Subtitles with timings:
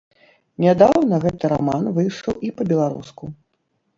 [0.63, 3.23] Нядаўна гэты раман выйшаў і па-беларуску.